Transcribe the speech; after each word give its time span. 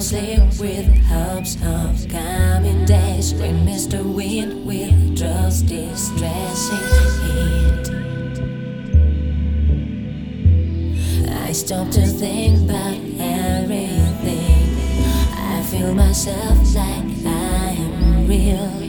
sleep 0.00 0.42
with 0.60 0.86
hopes 1.06 1.56
of 1.62 2.08
coming 2.10 2.84
days 2.84 3.32
when 3.34 3.64
Mr. 3.66 4.04
Wind 4.04 4.66
withdraws 4.66 5.62
distressing 5.62 6.76
heat. 7.22 7.90
I 11.30 11.52
stop 11.52 11.90
to 11.92 12.06
think 12.06 12.68
about 12.68 12.98
everything. 13.18 14.76
I 15.34 15.62
feel 15.70 15.94
myself 15.94 16.74
like 16.74 17.24
I 17.24 17.76
am 17.78 18.26
real. 18.26 18.85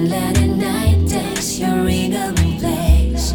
At 0.00 0.46
night 0.46 1.08
takes 1.08 1.58
your 1.58 1.82
rhythm 1.82 2.36
place 2.60 3.32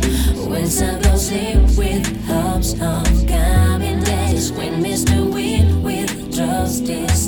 When 0.47 0.63
goes 1.01 1.28
sleep 1.28 1.59
with 1.78 2.25
hopes 2.25 2.72
of 2.75 3.28
coming 3.28 4.01
days 4.01 4.50
When 4.53 4.81
Mr. 4.81 5.29
Wind 5.34 5.84
withdraws 5.84 6.81
this 6.81 7.28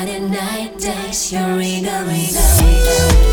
night 0.00 0.18
dance, 0.18 0.30
night, 0.30 0.78
dash 0.78 1.32
your 1.32 1.56
wriggle, 1.56 2.04
wriggle. 2.06 3.29